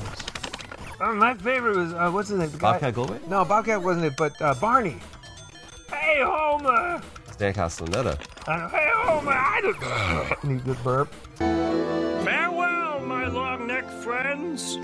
[1.01, 2.51] uh, my favorite was uh, what's his name?
[2.51, 3.29] The guy- Bobcat Goldthwait?
[3.29, 4.97] No, Bobcat wasn't it, but uh, Barney.
[5.89, 7.01] Hey Homer!
[7.41, 8.21] Stan Castellaneta.
[8.47, 9.33] Uh, hey Homer!
[9.33, 10.45] I don't.
[10.45, 11.11] Need good burp.
[11.39, 14.77] Farewell, my long neck friends.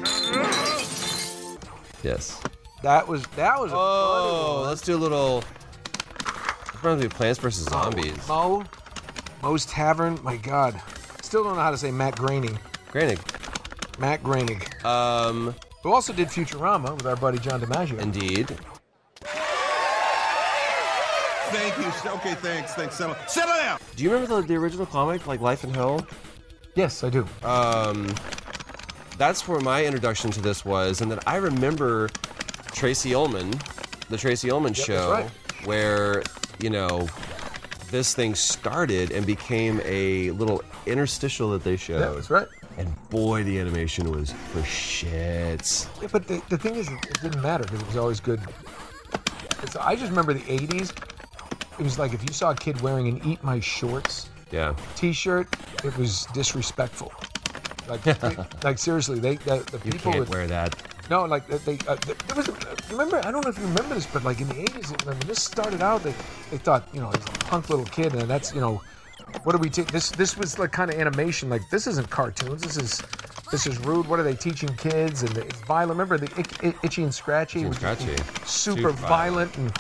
[2.03, 2.41] Yes.
[2.83, 5.45] That was that was a Oh, let's do a little.
[6.83, 8.27] Reminds me of Plants vs Oh, Zombies.
[8.27, 8.65] Moe,
[9.43, 10.19] Moe's Tavern.
[10.23, 10.81] My God,
[11.21, 12.59] still don't know how to say Matt Groening.
[12.91, 13.19] Groening.
[13.99, 14.63] Matt Groening.
[14.83, 17.99] Um, who also did Futurama with our buddy John DiMaggio.
[17.99, 18.57] Indeed.
[21.51, 22.11] Thank you.
[22.13, 22.75] Okay, thanks.
[22.75, 22.97] Thanks.
[22.97, 23.79] Settle, settle down.
[23.95, 26.07] Do you remember the, the original comic, like Life in Hell?
[26.75, 27.27] Yes, I do.
[27.43, 28.13] Um,
[29.17, 32.09] that's where my introduction to this was, and then I remember
[32.73, 33.53] Tracey Ullman,
[34.11, 35.31] the Tracey Ullman Yep, show, right.
[35.65, 36.23] where
[36.59, 37.09] you know
[37.91, 42.01] this thing started and became a little interstitial that they showed.
[42.01, 42.49] That was right.
[42.77, 45.89] And boy, the animation was for shits.
[46.03, 48.41] Yeah, but the, the thing is, it, it didn't matter because it was always good.
[49.63, 50.93] It's, I just remember the 80s.
[51.79, 54.75] It was like if you saw a kid wearing an Eat My Shorts Yeah.
[54.97, 55.49] t shirt,
[55.85, 57.13] it was disrespectful.
[57.89, 60.75] Like, they- like seriously, they the, the You people can't would, wear that.
[61.09, 61.95] No, like they, uh,
[62.27, 62.49] there was.
[62.91, 65.41] Remember, I don't know if you remember this, but like in the '80s, when this
[65.43, 66.13] started out, they
[66.51, 68.83] they thought, you know, he's a punk little kid, and that's, you know,
[69.45, 69.87] what do we take?
[69.93, 71.49] This this was like kind of animation.
[71.49, 72.61] Like this isn't cartoons.
[72.63, 73.03] This is
[73.53, 74.09] this is rude.
[74.09, 75.23] What are they teaching kids?
[75.23, 75.91] And it's violent.
[75.91, 77.61] Remember the Itchy and Scratchy?
[77.61, 78.17] Itchy and Scratchy.
[78.45, 79.73] Super, Super violent and.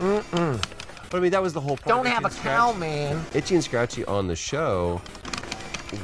[0.00, 0.62] Mm-mm.
[1.10, 1.88] But I mean, that was the whole point.
[1.88, 3.24] Don't have a cow, man.
[3.34, 5.02] Itchy and Scratchy on the show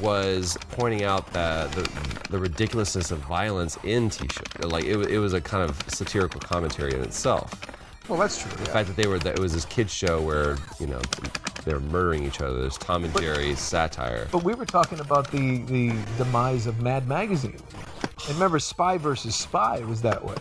[0.01, 1.89] was pointing out that the,
[2.31, 4.65] the ridiculousness of violence in t-shirt.
[4.65, 7.55] Like it, it was a kind of satirical commentary in itself.
[8.09, 8.51] Well, that's true.
[8.51, 11.01] The fact that they were that it was this kids show where you know
[11.65, 12.61] they're murdering each other.
[12.61, 14.29] There's Tom and Jerry satire.
[14.31, 17.61] But we were talking about the the demise of Mad Magazine.
[18.27, 20.35] And remember, Spy versus Spy was that way.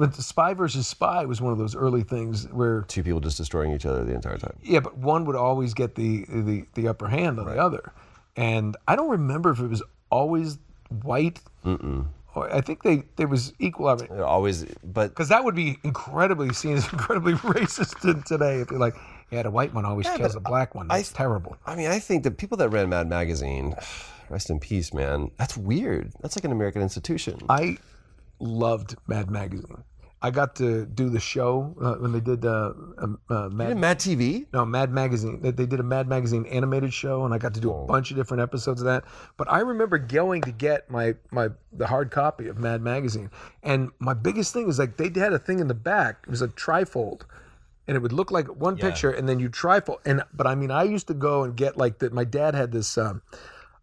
[0.00, 3.36] But the Spy versus Spy was one of those early things where Two people just
[3.36, 4.56] destroying each other the entire time.
[4.62, 7.92] yeah, but one would always get the the, the upper hand on the other.
[8.36, 10.58] And I don't remember if it was always
[11.02, 11.40] white.
[11.64, 12.06] Mm-mm.
[12.36, 13.88] I think they there was equal.
[13.88, 18.60] I mean, always, but because that would be incredibly seen as incredibly racist in today
[18.60, 18.94] if you're like,
[19.30, 20.86] yeah, the white one always Yeah, kills black one.
[20.88, 21.56] That's terrible.
[21.66, 23.74] I mean, I think the people that ran Mad Magazine,
[24.28, 25.30] rest in peace, man.
[25.38, 26.12] That's weird.
[26.20, 27.40] That's like an American institution.
[27.48, 27.78] I
[28.38, 29.82] loved Mad Magazine.
[30.22, 33.98] I got to do the show uh, when they did uh, um, uh, Mad, Mad
[33.98, 34.46] TV.
[34.52, 35.40] No, Mad Magazine.
[35.40, 38.10] They, they did a Mad Magazine animated show, and I got to do a bunch
[38.10, 39.04] of different episodes of that.
[39.38, 43.30] But I remember going to get my my the hard copy of Mad Magazine,
[43.62, 46.18] and my biggest thing was like they had a thing in the back.
[46.24, 47.22] It was a trifold.
[47.88, 48.84] And it would look like one Yeah.
[48.88, 49.98] picture, and then you trifold.
[50.04, 52.12] And but I mean, I used to go and get like that.
[52.12, 53.22] My dad had this um,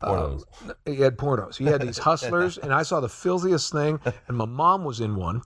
[0.02, 0.44] Pornos.
[0.70, 1.58] uh, he had pornos.
[1.58, 4.00] He had these hustlers, and I saw the filthiest thing.
[4.28, 5.42] And my mom was in one.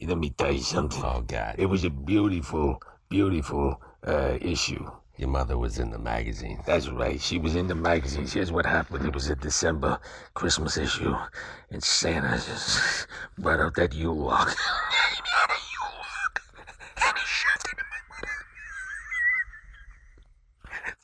[0.00, 1.02] Let me tell you something.
[1.02, 1.56] Oh God!
[1.58, 4.88] It was a beautiful, beautiful uh, issue.
[5.16, 6.62] Your mother was in the magazine.
[6.64, 7.20] That's right.
[7.20, 8.24] She was in the magazine.
[8.24, 9.04] Here's what happened.
[9.04, 9.98] It was a December
[10.34, 11.16] Christmas issue,
[11.72, 13.08] and Santa just
[13.38, 14.50] brought out that Yule log.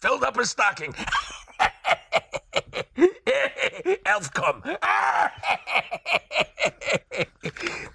[0.00, 0.94] Filled up her stocking.
[4.06, 4.62] Elf come.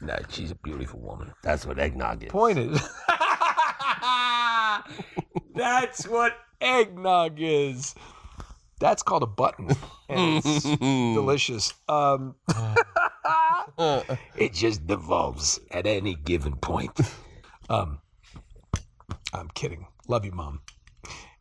[0.01, 1.31] nah, she's a beautiful woman.
[1.43, 2.31] That's what eggnog is.
[2.31, 2.81] Point is,
[5.55, 7.95] that's what eggnog is.
[8.79, 9.69] That's called a button,
[10.09, 11.73] and it's delicious.
[11.87, 12.35] Um,
[14.37, 16.97] it just devolves at any given point.
[17.69, 17.99] Um,
[19.33, 19.85] I'm kidding.
[20.07, 20.61] Love you, mom.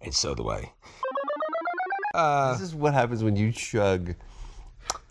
[0.00, 0.72] And so do I.
[2.14, 4.14] Uh, this is what happens when you chug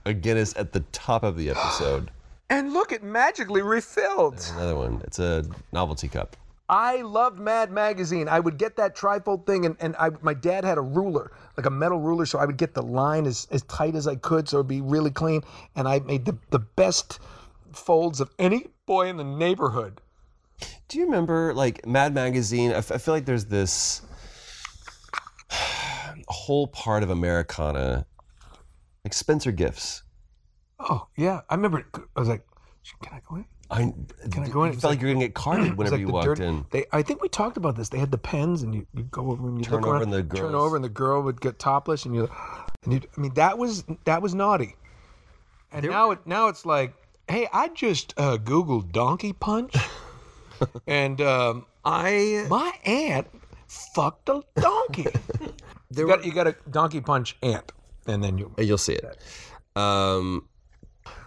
[0.05, 2.12] a Guinness at the top of the episode.
[2.49, 4.43] and look, it magically refilled.
[4.55, 5.01] Another one.
[5.03, 6.36] It's a novelty cup.
[6.69, 8.27] I loved Mad Magazine.
[8.27, 11.65] I would get that trifold thing, and, and I, my dad had a ruler, like
[11.65, 14.49] a metal ruler, so I would get the line as, as tight as I could
[14.49, 15.43] so it'd be really clean.
[15.77, 17.19] And I made the, the best
[17.71, 20.01] folds of any boy in the neighborhood.
[20.89, 22.71] Do you remember like Mad Magazine?
[22.71, 24.01] I, f- I feel like there's this
[26.27, 28.05] whole part of Americana,
[29.03, 30.03] like Spencer Gifts.
[30.79, 31.41] Oh, yeah.
[31.49, 31.85] I remember,
[32.15, 32.45] I was like,
[33.01, 33.45] can I go in?
[33.69, 33.93] I,
[34.31, 34.71] Can I go in?
[34.71, 36.65] It felt like you were gonna get carded whenever like you walked dirt- in.
[36.71, 37.89] They, I think we talked about this.
[37.89, 40.13] They had the pens, and you, you go over and you Turn over around, and
[40.13, 42.29] the turn over, and the girl would get topless, and you,
[42.85, 43.01] and you.
[43.17, 44.75] I mean, that was that was naughty.
[45.71, 46.93] And now it now it's like,
[47.27, 49.75] hey, I just uh, googled donkey punch,
[50.87, 53.27] and um, I my aunt
[53.67, 55.07] fucked a donkey.
[55.95, 57.71] you got you got a donkey punch aunt,
[58.06, 59.17] and then you you'll see it.
[59.76, 60.47] Um,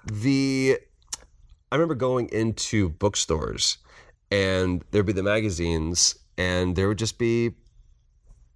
[0.05, 0.79] the
[1.73, 3.79] I remember going into bookstores,
[4.31, 7.53] and there'd be the magazines, and there would just be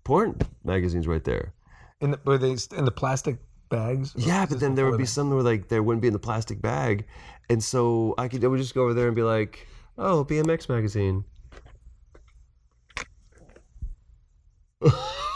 [0.04, 1.54] porn magazines right there.
[2.00, 3.38] in the were they in the plastic
[3.70, 4.14] bags.
[4.16, 6.60] Yeah, but then there would be some where like there wouldn't be in the plastic
[6.60, 7.06] bag,
[7.48, 10.68] and so I could I would just go over there and be like, "Oh, BMX
[10.68, 11.24] magazine."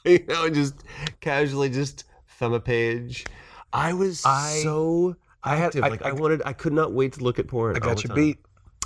[0.04, 0.74] you know, just
[1.20, 2.04] casually just
[2.38, 3.24] thumb a page.
[3.72, 5.84] I was I- so I had- active.
[5.84, 7.76] I- like I- I, wanted, I could not wait to look at porn.
[7.76, 8.38] I got the you beat.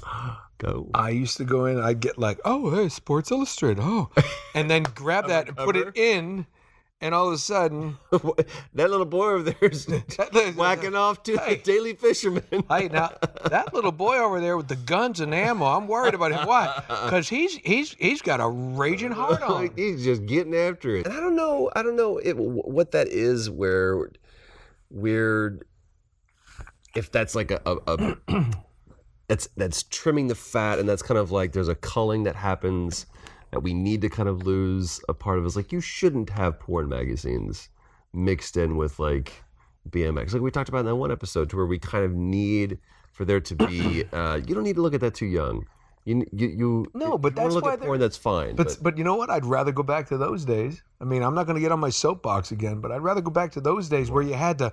[0.59, 0.89] Go.
[0.95, 1.81] I used to go in.
[1.81, 3.81] I'd get like, oh, hey, Sports Illustrated.
[3.83, 4.11] Oh,
[4.55, 6.47] and then grab that and put it in,
[7.01, 9.87] and all of a sudden, that little boy over there's
[10.57, 12.45] whacking off to the Daily Fisherman.
[12.51, 13.13] hey, now
[13.51, 16.47] that little boy over there with the guns and ammo, I'm worried about him.
[16.47, 16.83] Why?
[16.89, 19.67] Because he's he's he's got a raging heart oh, on.
[19.67, 19.73] him.
[19.77, 21.07] He's just getting after it.
[21.07, 21.71] And I don't know.
[21.75, 23.51] I don't know it, what that is.
[23.51, 24.11] Where
[24.91, 25.61] we're
[26.95, 28.17] if that's like a, a, a
[29.29, 33.07] that's that's trimming the fat, and that's kind of like there's a culling that happens
[33.55, 35.47] that we need to kind of lose a part of.
[35.47, 37.69] Is like you shouldn't have porn magazines
[38.13, 39.33] mixed in with like
[39.91, 42.79] BMX, like we talked about in that one episode, to where we kind of need
[43.13, 44.05] for there to be.
[44.13, 45.67] Uh, you don't need to look at that too young.
[46.05, 47.99] You you, you No, but you that's look why at porn.
[47.99, 48.55] That's fine.
[48.55, 49.31] But but you know what?
[49.31, 50.83] I'd rather go back to those days.
[51.01, 53.31] I mean, I'm not going to get on my soapbox again, but I'd rather go
[53.31, 54.73] back to those days where you had to,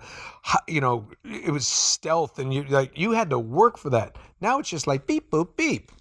[0.67, 4.17] you know, it was stealth and you like you had to work for that.
[4.41, 5.91] Now it's just like beep boop beep.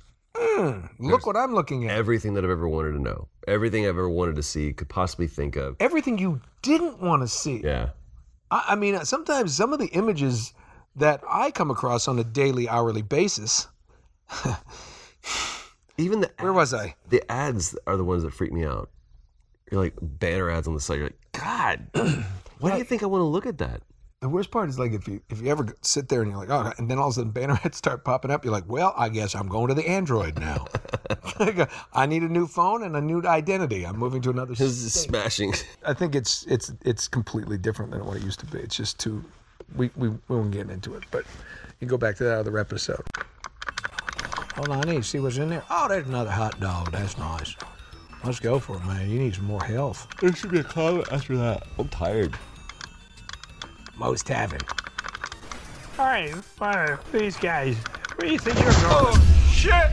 [0.40, 1.96] Mm, look what I'm looking at.
[1.96, 5.26] everything that I've ever wanted to know, everything I've ever wanted to see, could possibly
[5.26, 5.76] think of.
[5.81, 7.61] Everything you didn't want to see.
[7.62, 7.90] Yeah.
[8.50, 10.55] I, I mean, sometimes some of the images
[10.96, 13.68] that I come across on a daily, hourly basis.
[15.98, 16.94] Even the where was I?
[17.11, 18.90] The ads are the ones that freak me out.
[19.70, 20.98] You're like banner ads on the site.
[20.98, 21.87] You're like, God,
[22.59, 23.83] why do you think I want to look at that?
[24.20, 26.50] The worst part is like if you if you ever sit there and you're like,
[26.50, 28.44] oh, and then all of a sudden banner ads start popping up.
[28.44, 30.66] You're like, well, I guess I'm going to the Android now.
[31.94, 33.87] I need a new phone and a new identity.
[33.87, 34.54] I'm moving to another.
[34.54, 35.54] This is smashing.
[35.87, 38.59] I think it's it's it's completely different than what it used to be.
[38.59, 39.24] It's just too.
[39.74, 42.59] We we we won't get into it, but you can go back to that other
[42.59, 43.02] episode.
[44.56, 45.62] Hold on, I need to see what's in there.
[45.70, 46.92] Oh, there's another hot dog.
[46.92, 47.56] That's nice.
[48.22, 49.09] Let's go for it, man.
[49.09, 50.06] You need some more health.
[50.20, 51.66] There should be a comment after that.
[51.78, 52.37] I'm tired.
[54.00, 54.60] Most having.
[55.98, 57.76] Hey, uh, these guys.
[58.16, 58.84] Where do you think you're going?
[58.86, 59.90] Oh, shit!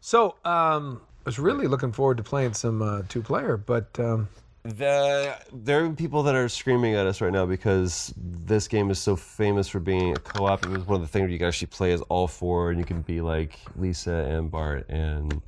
[0.00, 4.26] So, um, I was really looking forward to playing some uh, two player, but um,
[4.64, 8.98] The, there are people that are screaming at us right now because this game is
[8.98, 10.64] so famous for being a co-op.
[10.64, 12.78] It was one of the things where you can actually play as all four, and
[12.78, 15.42] you can be like Lisa and Bart and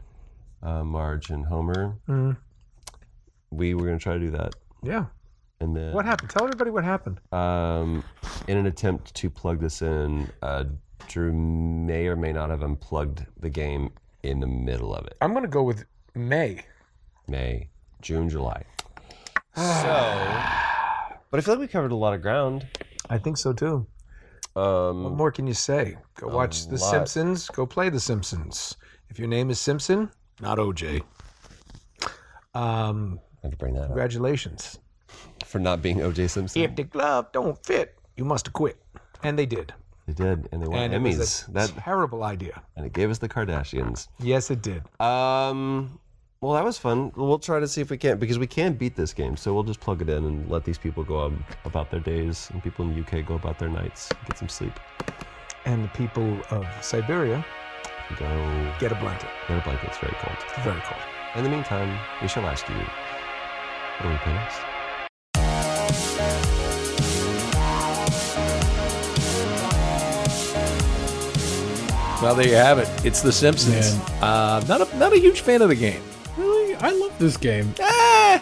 [0.63, 1.95] uh, Marge and Homer.
[2.07, 2.37] Mhm.
[3.51, 4.55] We were going to try to do that,
[4.87, 5.07] yeah.
[5.61, 6.31] and then What happened?
[6.31, 7.21] Tell everybody what happened.
[7.33, 8.05] Um,
[8.49, 10.65] in an attempt to plug this in, uh,
[11.09, 13.91] Drew may or may not have unplugged the game
[14.23, 15.17] in the middle of it.
[15.21, 16.65] I'm going to go with May.
[17.29, 17.69] May,
[18.03, 18.65] June, July.
[19.57, 19.63] So,
[21.31, 22.67] but I feel like we covered a lot of ground.
[23.09, 23.87] I think so too.
[24.57, 25.97] Um, What more can you say?
[26.17, 26.91] Go watch The lot.
[26.91, 27.49] Simpsons.
[27.49, 28.77] Go play The Simpsons.
[29.11, 31.03] If your name is Simpson, not OJ.
[32.55, 34.79] Um, I to bring that up congratulations.
[35.45, 36.63] for not being OJ Simpson.
[36.63, 38.77] If the glove don't fit, you must have quit.
[39.23, 39.73] And they did.
[40.07, 41.19] They did, and they won And it Emmys.
[41.19, 42.63] was a that terrible idea.
[42.77, 44.09] and it gave us the Kardashians.
[44.19, 44.83] Yes, it did.
[45.01, 45.99] Um,
[46.41, 47.11] well, that was fun.
[47.17, 49.35] We'll try to see if we can't because we can beat this game.
[49.37, 51.33] So we'll just plug it in and let these people go
[51.65, 54.79] about their days, and people in the UK go about their nights, get some sleep,
[55.65, 57.45] And the people of Siberia
[58.19, 59.31] go get a blanket.
[59.49, 59.89] get a blanket.
[59.89, 60.37] It's very cold.
[60.63, 61.01] Very cold.
[61.37, 62.77] In the meantime, we shall ask you,
[63.99, 65.65] what do we play next?
[72.23, 72.89] Well, there you have it.
[73.05, 73.97] It's The Simpsons.
[74.23, 76.01] Uh, not a not a huge fan of the game.
[76.39, 77.75] Really, I love this game.
[77.83, 78.41] Ah,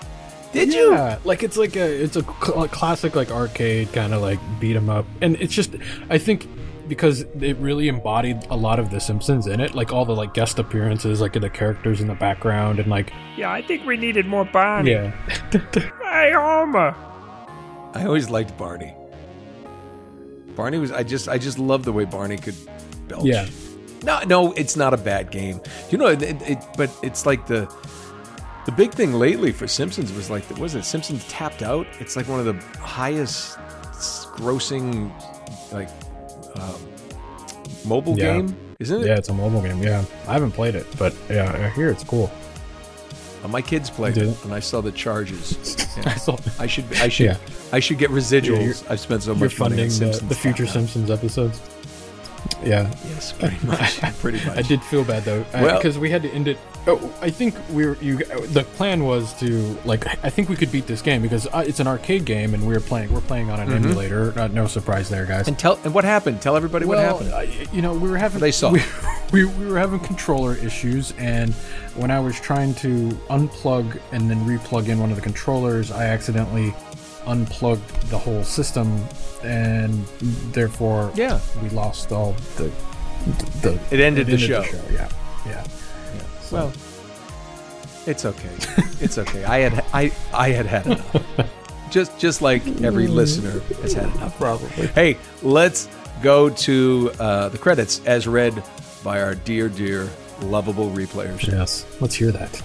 [0.52, 0.92] did you?
[1.24, 4.88] Like it's like a it's a cl- classic like arcade kind of like beat 'em
[4.88, 5.74] up, and it's just
[6.10, 6.46] I think
[6.92, 10.34] because it really embodied a lot of The Simpsons in it, like all the like
[10.34, 14.26] guest appearances, like the characters in the background, and like Yeah, I think we needed
[14.26, 14.90] more Barney.
[14.90, 15.10] yeah,
[16.02, 16.94] Hey, Homer.
[17.94, 18.94] I always liked Barney.
[20.54, 22.56] Barney was I just I just love the way Barney could
[23.08, 23.24] belch.
[23.24, 23.48] Yeah.
[24.04, 25.62] No, no, it's not a bad game.
[25.90, 27.74] You know, it, it, but it's like the
[28.66, 31.86] the big thing lately for Simpsons was like was it Simpsons tapped out?
[32.00, 33.56] It's like one of the highest
[34.36, 35.10] grossing
[35.72, 35.88] like
[36.56, 36.74] um,
[37.84, 38.36] mobile Yeah.
[38.38, 39.06] game, isn't it?
[39.06, 39.82] yeah, it's a mobile game.
[39.82, 42.30] Yeah, I haven't played it, but yeah, I hear it's cool.
[43.44, 45.76] Uh, my kids played it, and I saw the charges.
[45.96, 46.02] Yeah.
[46.06, 47.36] I saw- I should I should Yeah.
[47.72, 48.88] I should get residuals.
[48.90, 50.28] I've spent so much money funding on the, Simpsons.
[50.28, 50.74] the future tapped.
[50.74, 51.60] Simpsons episodes.
[52.64, 52.90] Yeah.
[53.08, 54.00] Yes, pretty much.
[54.20, 54.56] pretty much.
[54.58, 56.58] I did feel bad though, Well- because we had to end it.
[56.84, 57.96] Oh, I think we were.
[58.00, 58.16] You.
[58.16, 60.04] The plan was to like.
[60.24, 62.74] I think we could beat this game because uh, it's an arcade game, and we
[62.74, 63.12] were playing.
[63.14, 63.74] We're playing on an Mhm.
[63.76, 64.36] emulator.
[64.36, 65.46] Uh, no surprise there, guys.
[65.46, 66.42] And tell and what happened?
[66.42, 67.32] Tell everybody what happened.
[67.32, 68.72] I- you know, we were having They saw.
[69.32, 71.54] We, we, we were having controller issues, and
[71.94, 76.06] when I was trying to unplug and then replug in one of the controllers, I
[76.06, 76.74] accidentally
[77.26, 79.04] unplugged the whole system,
[79.44, 80.04] and
[80.52, 81.40] therefore, Yeah.
[81.62, 82.70] we lost all the.
[83.62, 84.62] the It ended the show.
[84.92, 85.08] Yeah,
[85.46, 85.62] yeah.
[86.42, 86.72] So- Well,
[88.06, 88.50] it's okay.
[89.00, 89.44] It's okay.
[89.44, 91.46] I had I I had had enough.
[91.90, 94.36] just just like every listener has had enough.
[94.38, 94.86] Probably.
[94.88, 95.88] Hey, let's
[96.22, 98.60] go to uh, the credits as read
[99.04, 100.08] by our dear dear
[100.42, 101.46] lovable replayers.
[101.46, 102.56] Yes, let's hear that.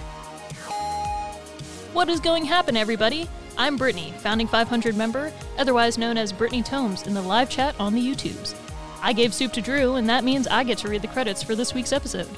[1.92, 3.28] What is going to happen, everybody?
[3.60, 7.92] I'm Brittany, founding 500 member, otherwise known as Brittany Tomes in the live chat on
[7.92, 8.54] the YouTubes.
[9.02, 11.56] I gave soup to Drew, and that means I get to read the credits for
[11.56, 12.28] this week's episode.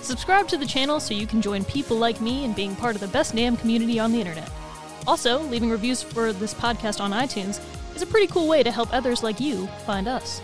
[0.00, 3.02] Subscribe to the channel so you can join people like me in being part of
[3.02, 4.50] the best NAM community on the internet.
[5.06, 7.62] Also, leaving reviews for this podcast on iTunes
[7.94, 10.40] is a pretty cool way to help others like you find us.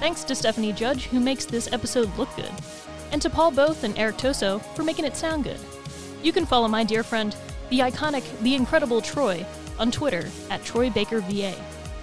[0.00, 2.50] Thanks to Stephanie Judge, who makes this episode look good,
[3.12, 5.60] and to Paul Both and Eric Toso for making it sound good.
[6.22, 7.36] You can follow my dear friend,
[7.70, 9.44] the iconic, the incredible Troy,
[9.78, 11.54] on Twitter at Troy Baker VA,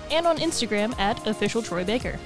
[0.09, 2.20] and on Instagram at official Troy Baker.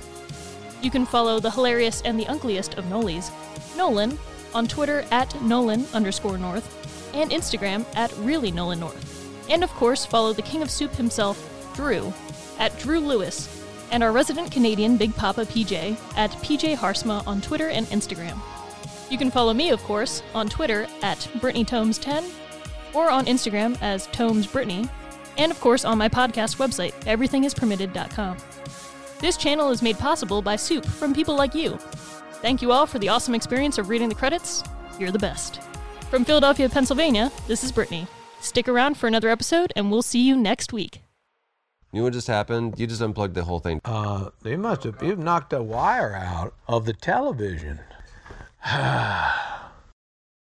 [0.82, 3.32] You can follow the hilarious and the uncliest of Nolies,
[3.76, 4.18] Nolan,
[4.54, 6.72] on Twitter at Nolan underscore North,
[7.14, 9.50] and Instagram at really Nolan North.
[9.50, 12.14] And of course, follow the King of Soup himself, Drew,
[12.58, 13.50] at Drew Lewis,
[13.92, 18.40] and our resident Canadian Big Papa PJ at PJ Haarsma on Twitter and Instagram.
[19.10, 22.45] You can follow me, of course, on Twitter at Brittany BrittanyTomes10
[22.96, 24.90] or on Instagram as TomesBrittany,
[25.38, 28.38] and of course on my podcast website, everythingispermitted.com.
[29.20, 31.78] This channel is made possible by Soup from people like you.
[32.42, 34.64] Thank you all for the awesome experience of reading the credits.
[35.00, 35.62] You're the best.
[36.10, 38.08] From Philadelphia, Pennsylvania, this is Brittany.
[38.40, 41.02] Stick around for another episode, and we'll see you next week.
[41.92, 42.76] You know what just happened?
[42.78, 43.82] You just unplugged the whole thing.
[43.84, 47.80] Uh, they must have you've knocked a wire out of the television.